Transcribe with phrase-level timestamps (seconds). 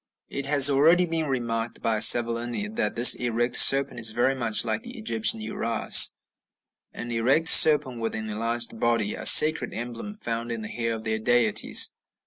[0.29, 4.81] It has already been remarked by Savolini that this erect serpent is very much like
[4.81, 6.15] the Egyptian Uræus,
[6.91, 11.03] an erect serpent with an enlarged body a sacred emblem found in the hair of
[11.03, 11.91] their deities.